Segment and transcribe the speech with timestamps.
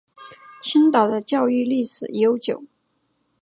[0.59, 2.63] 青岛的教育历史悠久。